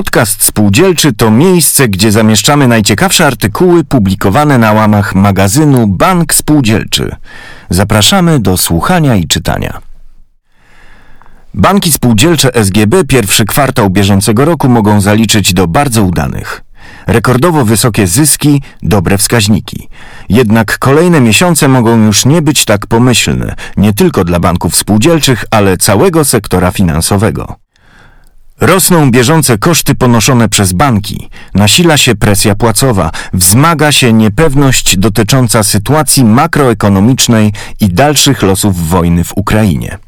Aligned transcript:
Podcast 0.00 0.44
Spółdzielczy 0.44 1.12
to 1.12 1.30
miejsce, 1.30 1.88
gdzie 1.88 2.12
zamieszczamy 2.12 2.68
najciekawsze 2.68 3.26
artykuły 3.26 3.84
publikowane 3.84 4.58
na 4.58 4.72
łamach 4.72 5.14
magazynu 5.14 5.86
Bank 5.86 6.34
Spółdzielczy. 6.34 7.16
Zapraszamy 7.70 8.38
do 8.38 8.56
słuchania 8.56 9.16
i 9.16 9.26
czytania. 9.26 9.80
Banki 11.54 11.92
spółdzielcze 11.92 12.54
SGB 12.54 13.04
pierwszy 13.04 13.44
kwartał 13.44 13.90
bieżącego 13.90 14.44
roku 14.44 14.68
mogą 14.68 15.00
zaliczyć 15.00 15.54
do 15.54 15.66
bardzo 15.66 16.02
udanych. 16.02 16.62
Rekordowo 17.06 17.64
wysokie 17.64 18.06
zyski, 18.06 18.62
dobre 18.82 19.18
wskaźniki. 19.18 19.88
Jednak 20.28 20.78
kolejne 20.78 21.20
miesiące 21.20 21.68
mogą 21.68 22.04
już 22.04 22.26
nie 22.26 22.42
być 22.42 22.64
tak 22.64 22.86
pomyślne, 22.86 23.54
nie 23.76 23.92
tylko 23.92 24.24
dla 24.24 24.40
banków 24.40 24.76
spółdzielczych, 24.76 25.44
ale 25.50 25.76
całego 25.76 26.24
sektora 26.24 26.70
finansowego. 26.70 27.56
Rosną 28.60 29.10
bieżące 29.10 29.58
koszty 29.58 29.94
ponoszone 29.94 30.48
przez 30.48 30.72
banki, 30.72 31.28
nasila 31.54 31.96
się 31.96 32.14
presja 32.14 32.54
płacowa, 32.54 33.10
wzmaga 33.32 33.92
się 33.92 34.12
niepewność 34.12 34.96
dotycząca 34.96 35.62
sytuacji 35.62 36.24
makroekonomicznej 36.24 37.52
i 37.80 37.88
dalszych 37.88 38.42
losów 38.42 38.88
wojny 38.88 39.24
w 39.24 39.32
Ukrainie. 39.36 39.98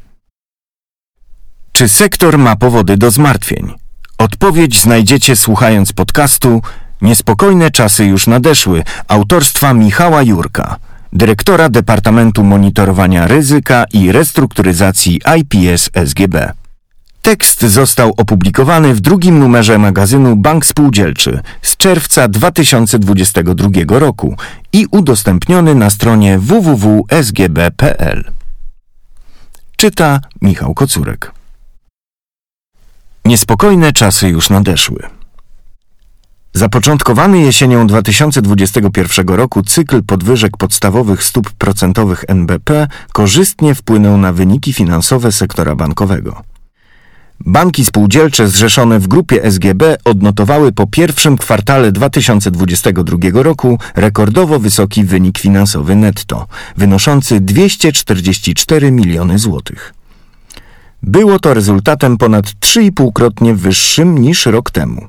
Czy 1.71 1.89
sektor 1.89 2.37
ma 2.37 2.55
powody 2.55 2.97
do 2.97 3.11
zmartwień? 3.11 3.73
Odpowiedź 4.17 4.81
znajdziecie 4.81 5.35
słuchając 5.35 5.93
podcastu 5.93 6.61
Niespokojne 7.01 7.71
czasy 7.71 8.05
już 8.05 8.27
nadeszły 8.27 8.83
autorstwa 9.07 9.73
Michała 9.73 10.21
Jurka, 10.21 10.75
dyrektora 11.13 11.69
Departamentu 11.69 12.43
Monitorowania 12.43 13.27
Ryzyka 13.27 13.85
i 13.93 14.11
Restrukturyzacji 14.11 15.21
IPS 15.37 15.89
SGB. 16.05 16.53
Tekst 17.23 17.61
został 17.61 18.13
opublikowany 18.17 18.93
w 18.93 18.99
drugim 18.99 19.39
numerze 19.39 19.77
magazynu 19.77 20.35
Bank 20.35 20.65
Spółdzielczy 20.65 21.41
z 21.61 21.77
czerwca 21.77 22.27
2022 22.27 23.69
roku 23.99 24.35
i 24.73 24.87
udostępniony 24.91 25.75
na 25.75 25.89
stronie 25.89 26.39
www.sgb.pl. 26.39 28.23
Czyta 29.77 30.19
Michał 30.41 30.73
Kocurek. 30.73 31.31
Niespokojne 33.25 33.93
czasy 33.93 34.29
już 34.29 34.49
nadeszły. 34.49 35.03
Zapoczątkowany 36.53 37.39
jesienią 37.39 37.87
2021 37.87 39.27
roku 39.27 39.61
cykl 39.61 40.03
podwyżek 40.03 40.57
podstawowych 40.57 41.23
stóp 41.23 41.51
procentowych 41.51 42.25
NBP 42.27 42.87
korzystnie 43.13 43.75
wpłynął 43.75 44.17
na 44.17 44.33
wyniki 44.33 44.73
finansowe 44.73 45.31
sektora 45.31 45.75
bankowego. 45.75 46.52
Banki 47.45 47.85
spółdzielcze 47.85 48.47
zrzeszone 48.47 48.99
w 48.99 49.07
grupie 49.07 49.51
SGB 49.51 49.97
odnotowały 50.05 50.71
po 50.71 50.87
pierwszym 50.87 51.37
kwartale 51.37 51.91
2022 51.91 53.17
roku 53.33 53.79
rekordowo 53.95 54.59
wysoki 54.59 55.03
wynik 55.03 55.37
finansowy 55.37 55.95
netto, 55.95 56.47
wynoszący 56.77 57.39
244 57.39 58.91
miliony 58.91 59.39
złotych. 59.39 59.93
Było 61.03 61.39
to 61.39 61.53
rezultatem 61.53 62.17
ponad 62.17 62.45
3,5-krotnie 62.45 63.55
wyższym 63.55 64.17
niż 64.17 64.45
rok 64.45 64.71
temu. 64.71 65.07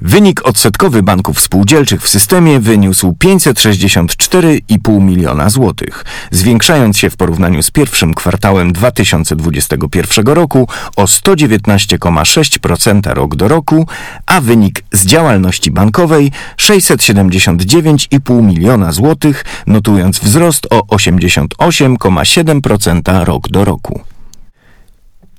Wynik 0.00 0.46
odsetkowy 0.46 1.02
banków 1.02 1.40
spółdzielczych 1.40 2.02
w 2.02 2.08
systemie 2.08 2.60
wyniósł 2.60 3.16
564,5 3.24 5.00
miliona 5.00 5.50
złotych, 5.50 6.04
zwiększając 6.30 6.98
się 6.98 7.10
w 7.10 7.16
porównaniu 7.16 7.62
z 7.62 7.70
pierwszym 7.70 8.14
kwartałem 8.14 8.72
2021 8.72 10.26
roku 10.26 10.68
o 10.96 11.04
119,6% 11.04 13.14
rok 13.14 13.36
do 13.36 13.48
roku, 13.48 13.86
a 14.26 14.40
wynik 14.40 14.82
z 14.92 15.06
działalności 15.06 15.70
bankowej 15.70 16.32
679,5 16.56 18.42
miliona 18.42 18.92
złotych, 18.92 19.44
notując 19.66 20.18
wzrost 20.18 20.66
o 20.70 20.80
88,7% 20.80 23.24
rok 23.24 23.48
do 23.48 23.64
roku. 23.64 24.15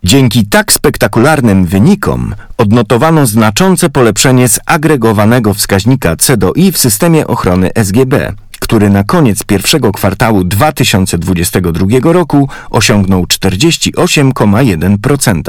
Dzięki 0.03 0.47
tak 0.47 0.71
spektakularnym 0.71 1.65
wynikom 1.65 2.35
odnotowano 2.57 3.25
znaczące 3.25 3.89
polepszenie 3.89 4.47
zagregowanego 4.47 5.53
wskaźnika 5.53 6.15
CDI 6.15 6.71
w 6.71 6.77
systemie 6.77 7.27
ochrony 7.27 7.69
SGB, 7.75 8.33
który 8.59 8.89
na 8.89 9.03
koniec 9.03 9.43
pierwszego 9.43 9.91
kwartału 9.91 10.43
2022 10.43 12.13
roku 12.13 12.49
osiągnął 12.69 13.23
48,1%. 13.23 15.41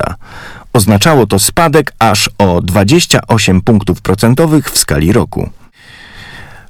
Oznaczało 0.72 1.26
to 1.26 1.38
spadek 1.38 1.92
aż 1.98 2.30
o 2.38 2.60
28 2.60 3.60
punktów 3.60 4.02
procentowych 4.02 4.70
w 4.70 4.78
skali 4.78 5.12
roku. 5.12 5.50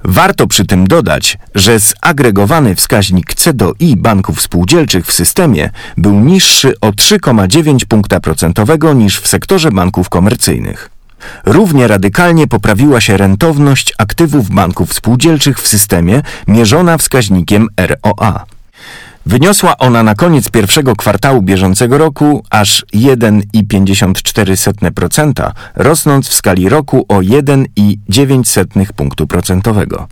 Warto 0.04 0.46
przy 0.46 0.64
tym 0.64 0.86
dodać, 0.86 1.38
że 1.54 1.78
zagregowany 1.78 2.74
wskaźnik 2.74 3.34
C 3.34 3.52
do 3.52 3.72
I 3.80 3.96
banków 3.96 4.40
spółdzielczych 4.40 5.06
w 5.06 5.12
systemie 5.12 5.70
był 5.96 6.20
niższy 6.20 6.80
o 6.80 6.90
3,9 6.90 7.84
punkta 7.84 8.20
procentowego 8.20 8.92
niż 8.92 9.20
w 9.20 9.28
sektorze 9.28 9.70
banków 9.70 10.08
komercyjnych. 10.08 10.90
Równie 11.44 11.88
radykalnie 11.88 12.46
poprawiła 12.46 13.00
się 13.00 13.16
rentowność 13.16 13.94
aktywów 13.98 14.50
banków 14.50 14.94
spółdzielczych 14.94 15.60
w 15.60 15.68
systemie 15.68 16.22
mierzona 16.48 16.98
wskaźnikiem 16.98 17.66
ROA. 17.76 18.44
Wyniosła 19.28 19.78
ona 19.78 20.02
na 20.02 20.14
koniec 20.14 20.50
pierwszego 20.50 20.96
kwartału 20.96 21.42
bieżącego 21.42 21.98
roku 21.98 22.44
aż 22.50 22.84
1,54%, 22.94 25.52
rosnąc 25.74 26.28
w 26.28 26.34
skali 26.34 26.68
roku 26.68 27.06
o 27.08 27.18
1,9 27.18 28.92
punktu 28.92 29.26
procentowego. 29.26 30.08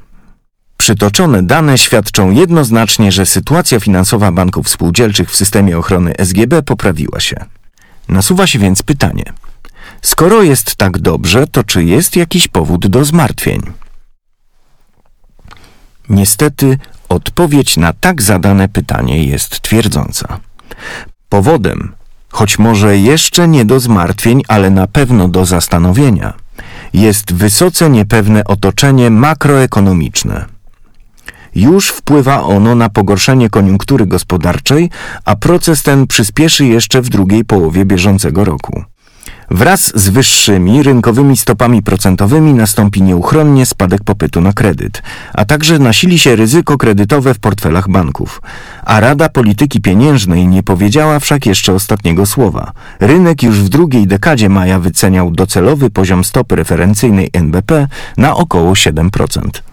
Przytoczone 0.77 1.43
dane 1.43 1.79
świadczą 1.79 2.31
jednoznacznie, 2.31 3.13
że 3.13 3.27
sytuacja 3.27 3.81
finansowa 3.81 4.33
banków 4.33 4.69
spółdzielczych 4.69 5.31
w 5.31 5.37
systemie 5.37 5.79
ochrony 5.79 6.13
SGB 6.19 6.63
poprawiła 6.63 7.21
się. 7.21 7.45
Nasuwa 8.09 8.47
się 8.47 8.59
więc 8.59 8.83
pytanie: 8.83 9.25
skoro 10.03 10.43
jest 10.43 10.77
tak 10.77 10.99
dobrze, 10.99 11.47
to 11.47 11.65
czy 11.65 11.85
jest 11.85 12.17
jakiś 12.17 12.49
powód 12.49 12.87
do 12.87 13.05
zmartwień? 13.05 13.63
Niestety 16.09 16.79
Odpowiedź 17.09 17.77
na 17.77 17.93
tak 17.93 18.23
zadane 18.23 18.69
pytanie 18.69 19.25
jest 19.25 19.61
twierdząca. 19.61 20.41
Powodem, 21.29 21.93
choć 22.29 22.59
może 22.59 22.99
jeszcze 22.99 23.49
nie 23.49 23.65
do 23.65 23.81
zmartwień, 23.81 24.43
ale 24.49 24.71
na 24.71 24.87
pewno 24.87 25.29
do 25.29 25.45
zastanowienia, 25.45 26.33
jest 26.93 27.33
wysoce 27.33 27.91
niepewne 27.91 28.45
otoczenie 28.45 29.11
makroekonomiczne. 29.11 30.45
Już 31.55 31.89
wpływa 31.89 32.43
ono 32.43 32.75
na 32.75 32.89
pogorszenie 32.89 33.51
koniunktury 33.51 34.07
gospodarczej, 34.07 34.91
a 35.25 35.37
proces 35.37 35.83
ten 35.83 36.07
przyspieszy 36.07 36.67
jeszcze 36.67 37.03
w 37.03 37.09
drugiej 37.09 37.45
połowie 37.45 37.85
bieżącego 37.85 38.45
roku. 38.45 38.85
Wraz 39.51 39.93
z 39.95 40.09
wyższymi 40.09 40.83
rynkowymi 40.83 41.37
stopami 41.37 41.83
procentowymi 41.83 42.55
nastąpi 42.55 43.03
nieuchronnie 43.03 43.67
spadek 43.67 44.05
popytu 44.05 44.41
na 44.41 44.53
kredyt, 44.53 45.03
a 45.35 45.45
także 45.45 45.79
nasili 45.79 46.19
się 46.19 46.37
ryzyko 46.37 46.79
kredytowe 46.79 47.35
w 47.35 47.39
portfelach 47.39 47.89
banków. 47.89 48.43
A 48.85 49.01
Rada 49.01 49.29
Polityki 49.29 49.81
Pieniężnej 49.81 50.47
nie 50.47 50.63
powiedziała 50.63 51.19
wszak 51.21 51.47
jeszcze 51.47 51.73
ostatniego 51.73 52.27
słowa. 52.27 52.73
Rynek 53.01 53.43
już 53.43 53.61
w 53.61 53.69
drugiej 53.69 54.07
dekadzie 54.07 54.49
maja 54.49 54.79
wyceniał 54.79 55.31
docelowy 55.31 55.91
poziom 55.91 56.25
stopy 56.25 56.57
referencyjnej 56.57 57.31
NBP 57.33 57.89
na 58.17 58.37
około 58.37 58.73
7%. 58.73 59.66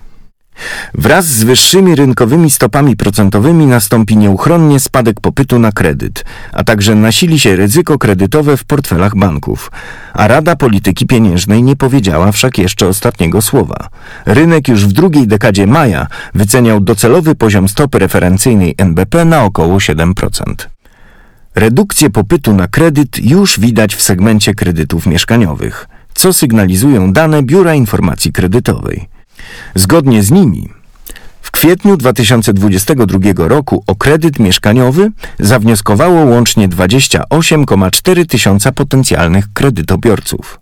Wraz 0.93 1.25
z 1.25 1.43
wyższymi 1.43 1.95
rynkowymi 1.95 2.51
stopami 2.51 2.95
procentowymi 2.95 3.65
nastąpi 3.65 4.17
nieuchronnie 4.17 4.79
spadek 4.79 5.21
popytu 5.21 5.59
na 5.59 5.71
kredyt, 5.71 6.25
a 6.53 6.63
także 6.63 6.95
nasili 6.95 7.39
się 7.39 7.55
ryzyko 7.55 7.97
kredytowe 7.97 8.57
w 8.57 8.63
portfelach 8.63 9.15
banków. 9.15 9.71
A 10.13 10.27
Rada 10.27 10.55
Polityki 10.55 11.05
Pieniężnej 11.05 11.63
nie 11.63 11.75
powiedziała 11.75 12.31
wszak 12.31 12.57
jeszcze 12.57 12.87
ostatniego 12.87 13.41
słowa. 13.41 13.89
Rynek 14.25 14.67
już 14.67 14.85
w 14.85 14.91
drugiej 14.91 15.27
dekadzie 15.27 15.67
maja 15.67 16.07
wyceniał 16.33 16.79
docelowy 16.79 17.35
poziom 17.35 17.69
stopy 17.69 17.99
referencyjnej 17.99 18.75
NBP 18.77 19.25
na 19.25 19.43
około 19.43 19.77
7%. 19.77 20.13
Redukcję 21.55 22.09
popytu 22.09 22.53
na 22.53 22.67
kredyt 22.67 23.19
już 23.25 23.59
widać 23.59 23.95
w 23.95 24.01
segmencie 24.01 24.53
kredytów 24.53 25.05
mieszkaniowych, 25.05 25.87
co 26.13 26.33
sygnalizują 26.33 27.13
dane 27.13 27.43
Biura 27.43 27.73
Informacji 27.73 28.31
Kredytowej. 28.31 29.12
Zgodnie 29.75 30.23
z 30.23 30.31
nimi 30.31 30.69
w 31.41 31.51
kwietniu 31.51 31.97
2022 31.97 33.47
roku 33.47 33.83
o 33.87 33.95
kredyt 33.95 34.39
mieszkaniowy 34.39 35.11
zawnioskowało 35.39 36.25
łącznie 36.25 36.69
28,4 36.69 38.25
tysiąca 38.25 38.71
potencjalnych 38.71 39.53
kredytobiorców. 39.53 40.59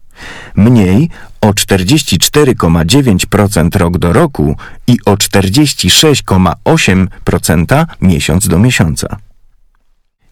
Mniej 0.55 1.09
o 1.41 1.51
44,9% 1.51 3.77
rok 3.77 3.97
do 3.97 4.13
roku 4.13 4.55
i 4.87 4.97
o 5.05 5.13
46,8% 5.13 7.85
miesiąc 8.01 8.47
do 8.47 8.59
miesiąca. 8.59 9.17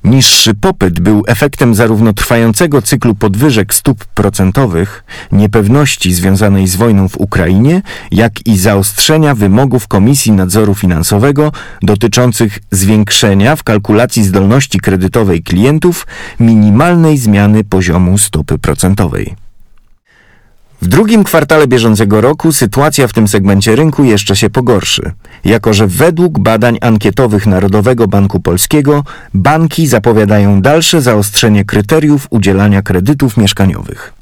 Niższy 0.10 0.54
popyt 0.54 1.00
był 1.00 1.24
efektem 1.28 1.76
zarówno 1.76 2.14
trwającego 2.14 2.82
cyklu 2.82 3.16
podwyżek 3.16 3.74
stóp 3.74 4.06
procentowych, 4.06 5.04
niepewności 5.32 6.14
związanej 6.14 6.68
z 6.68 6.76
wojną 6.76 7.10
w 7.10 7.18
Ukrainie, 7.18 7.82
jak 8.12 8.48
i 8.48 8.58
zaostrzenia 8.58 9.36
wymogów 9.36 9.88
Komisji 9.88 10.32
Nadzoru 10.32 10.76
Finansowego 10.76 11.52
dotyczących 11.82 12.60
zwiększenia 12.72 13.56
w 13.56 13.64
kalkulacji 13.64 14.24
zdolności 14.24 14.80
kredytowej 14.80 15.44
klientów 15.44 16.08
minimalnej 16.40 17.18
zmiany 17.18 17.64
poziomu 17.64 18.18
stopy 18.18 18.58
procentowej. 18.58 19.49
W 20.82 20.88
drugim 20.88 21.24
kwartale 21.24 21.68
bieżącego 21.68 22.22
roku 22.22 22.52
sytuacja 22.52 23.08
w 23.08 23.14
tym 23.14 23.28
segmencie 23.28 23.76
rynku 23.76 24.04
jeszcze 24.04 24.36
się 24.36 24.50
pogorszy, 24.50 25.12
jako 25.46 25.74
że 25.74 25.88
według 25.88 26.40
badań 26.40 26.78
ankietowych 26.82 27.48
Narodowego 27.48 28.08
Banku 28.08 28.40
Polskiego 28.40 29.04
banki 29.34 29.88
zapowiadają 29.88 30.62
dalsze 30.62 31.02
zaostrzenie 31.02 31.66
kryteriów 31.66 32.28
udzielania 32.30 32.82
kredytów 32.82 33.38
mieszkaniowych. 33.38 34.14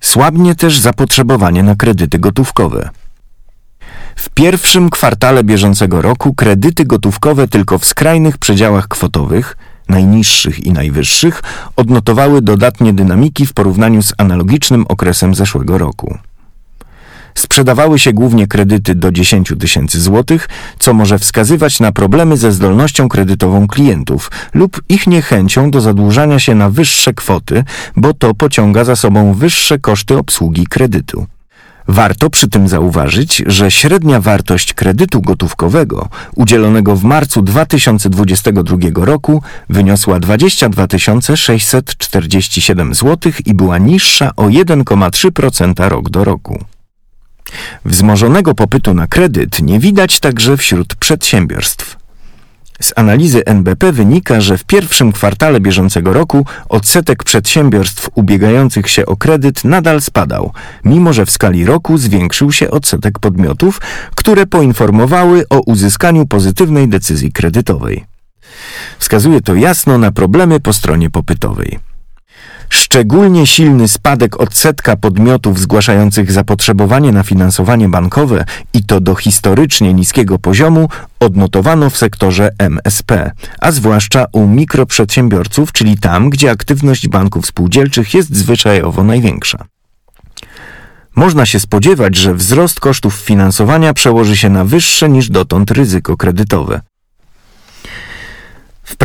Słabnie 0.00 0.54
też 0.54 0.78
zapotrzebowanie 0.78 1.62
na 1.62 1.74
kredyty 1.74 2.18
gotówkowe. 2.18 2.90
W 4.16 4.30
pierwszym 4.30 4.90
kwartale 4.90 5.44
bieżącego 5.44 6.02
roku 6.02 6.34
kredyty 6.34 6.84
gotówkowe 6.84 7.48
tylko 7.48 7.78
w 7.78 7.84
skrajnych 7.86 8.38
przedziałach 8.38 8.88
kwotowych– 8.88 9.56
najniższych 9.88 10.66
i 10.66 10.72
najwyższych, 10.72 11.42
odnotowały 11.76 12.42
dodatnie 12.42 12.92
dynamiki 12.92 13.46
w 13.46 13.52
porównaniu 13.52 14.02
z 14.02 14.14
analogicznym 14.18 14.84
okresem 14.88 15.34
zeszłego 15.34 15.78
roku. 15.78 16.18
Sprzedawały 17.34 17.98
się 17.98 18.12
głównie 18.12 18.46
kredyty 18.46 18.94
do 18.94 19.12
10 19.12 19.52
tysięcy 19.60 20.00
złotych, 20.00 20.48
co 20.78 20.94
może 20.94 21.18
wskazywać 21.18 21.80
na 21.80 21.92
problemy 21.92 22.36
ze 22.36 22.52
zdolnością 22.52 23.08
kredytową 23.08 23.66
klientów 23.66 24.30
lub 24.54 24.82
ich 24.88 25.06
niechęcią 25.06 25.70
do 25.70 25.80
zadłużania 25.80 26.38
się 26.38 26.54
na 26.54 26.70
wyższe 26.70 27.14
kwoty, 27.14 27.64
bo 27.96 28.14
to 28.14 28.34
pociąga 28.34 28.84
za 28.84 28.96
sobą 28.96 29.34
wyższe 29.34 29.78
koszty 29.78 30.18
obsługi 30.18 30.66
kredytu. 30.66 31.26
Warto 31.88 32.30
przy 32.30 32.48
tym 32.48 32.68
zauważyć, 32.68 33.42
że 33.46 33.70
średnia 33.70 34.20
wartość 34.20 34.74
kredytu 34.74 35.22
gotówkowego 35.22 36.08
udzielonego 36.34 36.96
w 36.96 37.04
marcu 37.04 37.42
2022 37.42 38.76
roku 38.94 39.42
wyniosła 39.68 40.20
22 40.20 40.86
647 41.36 42.94
zł 42.94 43.32
i 43.46 43.54
była 43.54 43.78
niższa 43.78 44.32
o 44.36 44.44
1,3% 44.44 45.88
rok 45.88 46.10
do 46.10 46.24
roku. 46.24 46.64
Wzmożonego 47.84 48.54
popytu 48.54 48.94
na 48.94 49.06
kredyt 49.06 49.62
nie 49.62 49.78
widać 49.78 50.20
także 50.20 50.56
wśród 50.56 50.94
przedsiębiorstw. 50.94 51.97
Z 52.80 52.92
analizy 52.96 53.44
NBP 53.44 53.92
wynika, 53.92 54.40
że 54.40 54.58
w 54.58 54.64
pierwszym 54.64 55.12
kwartale 55.12 55.60
bieżącego 55.60 56.12
roku 56.12 56.46
odsetek 56.68 57.24
przedsiębiorstw 57.24 58.10
ubiegających 58.14 58.90
się 58.90 59.06
o 59.06 59.16
kredyt 59.16 59.64
nadal 59.64 60.00
spadał, 60.00 60.52
mimo 60.84 61.12
że 61.12 61.26
w 61.26 61.30
skali 61.30 61.64
roku 61.64 61.98
zwiększył 61.98 62.52
się 62.52 62.70
odsetek 62.70 63.18
podmiotów, 63.18 63.80
które 64.14 64.46
poinformowały 64.46 65.44
o 65.50 65.60
uzyskaniu 65.60 66.26
pozytywnej 66.26 66.88
decyzji 66.88 67.32
kredytowej. 67.32 68.04
Wskazuje 68.98 69.40
to 69.40 69.54
jasno 69.54 69.98
na 69.98 70.12
problemy 70.12 70.60
po 70.60 70.72
stronie 70.72 71.10
popytowej. 71.10 71.87
Szczególnie 72.68 73.46
silny 73.46 73.88
spadek 73.88 74.40
odsetka 74.40 74.96
podmiotów 74.96 75.60
zgłaszających 75.60 76.32
zapotrzebowanie 76.32 77.12
na 77.12 77.22
finansowanie 77.22 77.88
bankowe 77.88 78.44
i 78.74 78.84
to 78.84 79.00
do 79.00 79.14
historycznie 79.14 79.94
niskiego 79.94 80.38
poziomu 80.38 80.88
odnotowano 81.20 81.90
w 81.90 81.96
sektorze 81.96 82.50
MSP, 82.58 83.30
a 83.60 83.72
zwłaszcza 83.72 84.26
u 84.32 84.46
mikroprzedsiębiorców, 84.46 85.72
czyli 85.72 85.98
tam, 85.98 86.30
gdzie 86.30 86.50
aktywność 86.50 87.08
banków 87.08 87.46
spółdzielczych 87.46 88.14
jest 88.14 88.36
zwyczajowo 88.36 89.04
największa. 89.04 89.64
Można 91.16 91.46
się 91.46 91.60
spodziewać, 91.60 92.16
że 92.16 92.34
wzrost 92.34 92.80
kosztów 92.80 93.14
finansowania 93.14 93.94
przełoży 93.94 94.36
się 94.36 94.50
na 94.50 94.64
wyższe 94.64 95.08
niż 95.08 95.30
dotąd 95.30 95.70
ryzyko 95.70 96.16
kredytowe. 96.16 96.80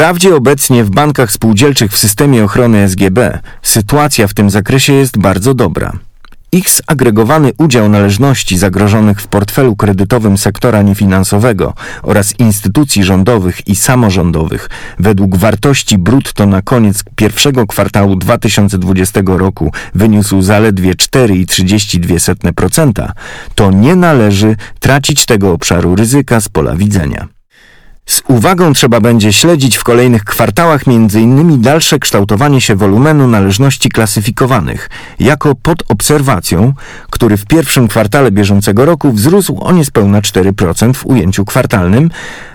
Wprawdzie 0.04 0.36
obecnie 0.36 0.84
w 0.84 0.90
bankach 0.90 1.32
spółdzielczych 1.32 1.92
w 1.92 1.98
systemie 1.98 2.44
ochrony 2.44 2.90
SGB 2.90 3.40
sytuacja 3.62 4.28
w 4.28 4.34
tym 4.34 4.50
zakresie 4.50 4.94
jest 4.94 5.18
bardzo 5.18 5.54
dobra. 5.54 5.94
Ich 6.52 6.66
zagregowany 6.70 7.52
udział 7.58 7.90
należności 7.90 8.58
zagrożonych 8.58 9.22
w 9.22 9.28
portfelu 9.28 9.76
kredytowym 9.76 10.38
sektora 10.38 10.82
niefinansowego 10.82 11.74
oraz 12.02 12.40
instytucji 12.40 13.04
rządowych 13.04 13.68
i 13.68 13.76
samorządowych 13.76 14.70
według 15.00 15.38
wartości 15.38 15.98
brutto 15.98 16.46
na 16.46 16.62
koniec 16.62 17.04
pierwszego 17.16 17.68
kwartału 17.68 18.16
2020 18.16 19.22
roku 19.26 19.72
wyniósł 19.96 20.42
zaledwie 20.42 20.94
4,32%, 20.94 23.12
to 23.56 23.72
nie 23.72 23.96
należy 23.96 24.56
tracić 24.80 25.26
tego 25.26 25.52
obszaru 25.52 25.96
ryzyka 25.96 26.42
z 26.42 26.50
pola 26.50 26.76
widzenia. 26.76 27.33
Z 28.06 28.22
uwagą 28.28 28.74
trzeba 28.74 29.00
będzie 29.00 29.34
śledzić 29.34 29.78
w 29.78 29.84
kolejnych 29.84 30.24
kwartałach 30.24 30.82
m.in. 30.88 31.62
dalsze 31.62 32.00
kształtowanie 32.00 32.62
się 32.62 32.76
wolumenu 32.76 33.28
należności 33.28 33.90
klasyfikowanych, 33.90 34.90
jako 35.20 35.56
pod 35.56 35.84
obserwacją, 35.88 36.74
który 37.10 37.38
w 37.38 37.46
pierwszym 37.46 37.88
kwartale 37.88 38.32
bieżącego 38.32 38.86
roku 38.86 39.12
wzrósł 39.12 39.58
o 39.60 39.72
niespełna 39.72 40.22
4% 40.22 40.94
w 40.94 41.06
ujęciu 41.06 41.46
kwartalnym, 41.46 42.10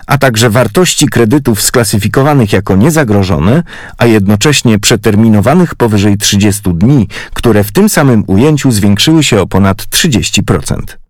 a 0.07 0.17
także 0.17 0.49
wartości 0.49 1.07
kredytów 1.07 1.61
sklasyfikowanych 1.61 2.53
jako 2.53 2.75
niezagrożone, 2.75 3.63
a 3.97 4.05
jednocześnie 4.05 4.79
przeterminowanych 4.79 5.75
powyżej 5.75 6.17
30 6.17 6.61
dni, 6.73 7.07
które 7.33 7.63
w 7.63 7.71
tym 7.71 7.89
samym 7.89 8.23
ujęciu 8.27 8.71
zwiększyły 8.71 9.23
się 9.23 9.41
o 9.41 9.47
ponad 9.47 9.77
30%. 9.77 11.08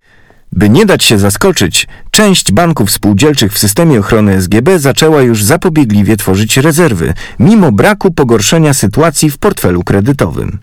By 0.52 0.70
nie 0.70 0.86
dać 0.86 1.04
się 1.04 1.20
zaskoczyć, 1.20 1.88
część 2.12 2.52
banków 2.52 2.92
spółdzielczych 2.92 3.54
w 3.54 3.58
systemie 3.58 4.00
ochrony 4.00 4.42
SGB 4.42 4.80
zaczęła 4.80 5.22
już 5.22 5.44
zapobiegliwie 5.44 6.18
tworzyć 6.18 6.58
rezerwy, 6.58 7.14
mimo 7.40 7.72
braku 7.72 8.12
pogorszenia 8.12 8.74
sytuacji 8.74 9.30
w 9.30 9.38
portfelu 9.38 9.84
kredytowym. 9.84 10.60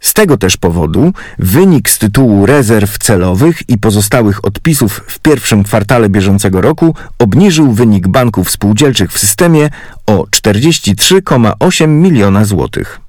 Z 0.00 0.14
tego 0.14 0.36
też 0.36 0.56
powodu 0.56 1.12
wynik 1.38 1.90
z 1.90 1.98
tytułu 1.98 2.46
rezerw 2.46 2.98
celowych 2.98 3.68
i 3.68 3.78
pozostałych 3.78 4.44
odpisów 4.44 5.02
w 5.06 5.18
pierwszym 5.18 5.64
kwartale 5.64 6.08
bieżącego 6.08 6.60
roku 6.60 6.94
obniżył 7.18 7.72
wynik 7.72 8.08
banków 8.08 8.50
spółdzielczych 8.50 9.12
w 9.12 9.18
systemie 9.18 9.70
o 10.06 10.24
43,8 10.36 11.88
miliona 11.88 12.44
złotych. 12.44 13.05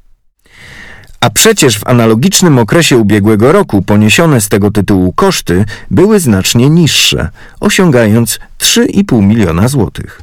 A 1.19 1.29
przecież 1.29 1.79
w 1.79 1.87
analogicznym 1.87 2.59
okresie 2.59 2.97
ubiegłego 2.97 3.51
roku 3.51 3.81
poniesione 3.81 4.41
z 4.41 4.49
tego 4.49 4.71
tytułu 4.71 5.13
koszty 5.13 5.65
były 5.91 6.19
znacznie 6.19 6.69
niższe, 6.69 7.29
osiągając 7.59 8.39
3,5 8.59 9.23
miliona 9.23 9.67
złotych. 9.67 10.21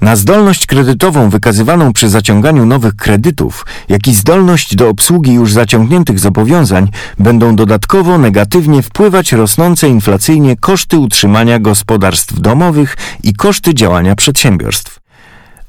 Na 0.00 0.16
zdolność 0.16 0.66
kredytową 0.66 1.30
wykazywaną 1.30 1.92
przy 1.92 2.08
zaciąganiu 2.08 2.66
nowych 2.66 2.96
kredytów, 2.96 3.66
jak 3.88 4.08
i 4.08 4.14
zdolność 4.14 4.76
do 4.76 4.88
obsługi 4.88 5.32
już 5.32 5.52
zaciągniętych 5.52 6.18
zobowiązań 6.18 6.90
będą 7.18 7.56
dodatkowo 7.56 8.18
negatywnie 8.18 8.82
wpływać 8.82 9.32
rosnące 9.32 9.88
inflacyjnie 9.88 10.56
koszty 10.56 10.98
utrzymania 10.98 11.58
gospodarstw 11.58 12.40
domowych 12.40 12.96
i 13.22 13.34
koszty 13.34 13.74
działania 13.74 14.16
przedsiębiorstw. 14.16 15.00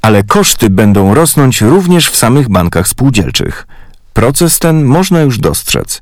Ale 0.02 0.24
koszty 0.24 0.70
będą 0.70 1.14
rosnąć 1.14 1.62
również 1.62 2.10
w 2.10 2.16
samych 2.16 2.50
bankach 2.50 2.88
spółdzielczych. 2.88 3.68
Proces 4.16 4.60
ten 4.60 4.84
można 4.84 5.22
już 5.22 5.40
dostrzec. 5.40 6.02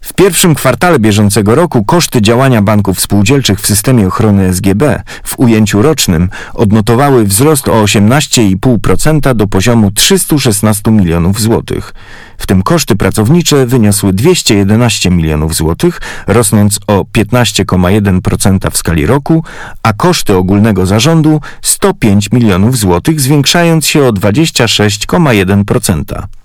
W 0.00 0.12
pierwszym 0.12 0.54
kwartale 0.54 0.98
bieżącego 0.98 1.54
roku 1.54 1.84
koszty 1.84 2.22
działania 2.22 2.62
banków 2.62 3.00
spółdzielczych 3.00 3.60
w 3.60 3.66
systemie 3.66 4.06
ochrony 4.06 4.54
SGB 4.54 5.02
w 5.24 5.38
ujęciu 5.38 5.82
rocznym 5.82 6.30
odnotowały 6.54 7.24
wzrost 7.24 7.68
o 7.68 7.84
18,5% 7.84 9.34
do 9.34 9.46
poziomu 9.46 9.90
316 9.90 10.90
milionów 10.90 11.40
złotych. 11.40 11.94
W 12.38 12.46
tym 12.46 12.62
koszty 12.62 12.96
pracownicze 12.96 13.66
wyniosły 13.66 14.12
211 14.12 15.10
milionów 15.10 15.54
złotych, 15.54 16.00
rosnąc 16.26 16.80
o 16.86 17.04
15,1% 17.12 18.70
w 18.70 18.76
skali 18.76 19.06
roku, 19.06 19.44
a 19.82 19.92
koszty 19.92 20.36
ogólnego 20.36 20.86
zarządu 20.86 21.40
105 21.62 22.32
milionów 22.32 22.78
złotych, 22.78 23.20
zwiększając 23.20 23.86
się 23.86 24.04
o 24.04 24.12
26,1%. 24.12 26.41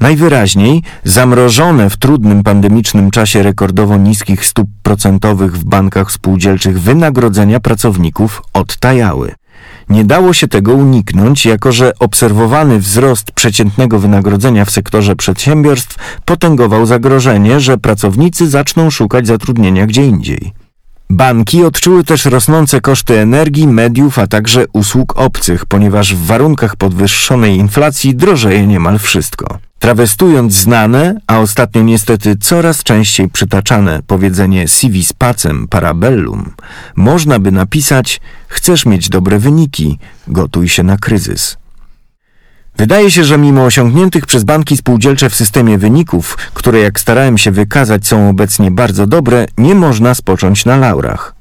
Najwyraźniej 0.00 0.82
zamrożone 1.04 1.90
w 1.90 1.96
trudnym 1.96 2.42
pandemicznym 2.42 3.10
czasie 3.10 3.42
rekordowo 3.42 3.96
niskich 3.96 4.44
stóp 4.44 4.68
procentowych 4.82 5.58
w 5.58 5.64
bankach 5.64 6.12
spółdzielczych 6.12 6.80
wynagrodzenia 6.80 7.60
pracowników 7.60 8.42
odtajały. 8.54 9.34
Nie 9.88 10.04
dało 10.04 10.32
się 10.32 10.48
tego 10.48 10.72
uniknąć, 10.72 11.46
jako 11.46 11.72
że 11.72 11.92
obserwowany 11.98 12.78
wzrost 12.78 13.32
przeciętnego 13.32 13.98
wynagrodzenia 13.98 14.64
w 14.64 14.70
sektorze 14.70 15.16
przedsiębiorstw 15.16 16.20
potęgował 16.24 16.86
zagrożenie, 16.86 17.60
że 17.60 17.78
pracownicy 17.78 18.48
zaczną 18.48 18.90
szukać 18.90 19.26
zatrudnienia 19.26 19.86
gdzie 19.86 20.06
indziej. 20.06 20.52
Banki 21.12 21.64
odczuły 21.64 22.04
też 22.04 22.24
rosnące 22.24 22.80
koszty 22.80 23.18
energii, 23.18 23.66
mediów, 23.68 24.18
a 24.18 24.26
także 24.26 24.64
usług 24.72 25.18
obcych, 25.18 25.66
ponieważ 25.66 26.14
w 26.14 26.26
warunkach 26.26 26.76
podwyższonej 26.76 27.56
inflacji 27.56 28.14
drożeje 28.14 28.66
niemal 28.66 28.98
wszystko. 28.98 29.58
Trawestując 29.78 30.52
znane, 30.52 31.20
a 31.26 31.38
ostatnio 31.38 31.82
niestety 31.82 32.36
coraz 32.36 32.82
częściej 32.82 33.28
przytaczane 33.28 34.02
powiedzenie 34.06 34.68
civis 34.68 35.12
pacem 35.12 35.68
parabellum, 35.68 36.52
można 36.96 37.38
by 37.38 37.52
napisać: 37.52 38.20
Chcesz 38.48 38.86
mieć 38.86 39.08
dobre 39.08 39.38
wyniki, 39.38 39.98
gotuj 40.28 40.68
się 40.68 40.82
na 40.82 40.96
kryzys. 40.96 41.56
Wydaje 42.76 43.10
się, 43.10 43.24
że 43.24 43.38
mimo 43.38 43.64
osiągniętych 43.64 44.26
przez 44.26 44.44
banki 44.44 44.76
spółdzielcze 44.76 45.30
w 45.30 45.34
systemie 45.34 45.78
wyników, 45.78 46.38
które 46.54 46.80
jak 46.80 47.00
starałem 47.00 47.38
się 47.38 47.50
wykazać 47.50 48.06
są 48.06 48.28
obecnie 48.28 48.70
bardzo 48.70 49.06
dobre, 49.06 49.46
nie 49.58 49.74
można 49.74 50.14
spocząć 50.14 50.64
na 50.64 50.76
laurach. 50.76 51.34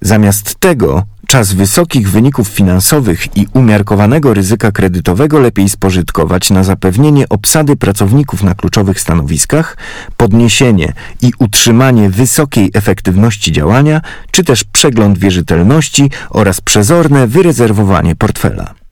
Zamiast 0.00 0.54
tego 0.54 1.02
czas 1.26 1.52
wysokich 1.52 2.10
wyników 2.10 2.48
finansowych 2.48 3.36
i 3.36 3.46
umiarkowanego 3.52 4.34
ryzyka 4.34 4.72
kredytowego 4.72 5.38
lepiej 5.38 5.68
spożytkować 5.68 6.50
na 6.50 6.64
zapewnienie 6.64 7.28
obsady 7.28 7.76
pracowników 7.76 8.42
na 8.42 8.54
kluczowych 8.54 9.00
stanowiskach, 9.00 9.76
podniesienie 10.16 10.92
i 11.22 11.32
utrzymanie 11.38 12.10
wysokiej 12.10 12.70
efektywności 12.74 13.52
działania, 13.52 14.00
czy 14.30 14.44
też 14.44 14.64
przegląd 14.64 15.18
wierzytelności 15.18 16.10
oraz 16.30 16.60
przezorne 16.60 17.26
wyrezerwowanie 17.26 18.16
portfela. 18.16 18.83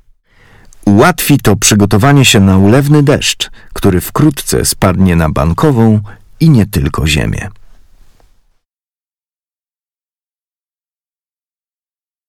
Ułatwi 0.86 1.38
to 1.38 1.56
przygotowanie 1.56 2.24
się 2.24 2.40
na 2.40 2.58
ulewny 2.58 3.02
deszcz, 3.02 3.50
który 3.72 4.00
wkrótce 4.00 4.64
spadnie 4.64 5.16
na 5.16 5.30
bankową 5.30 6.00
i 6.40 6.50
nie 6.50 6.66
tylko 6.66 7.06
ziemię. 7.06 7.48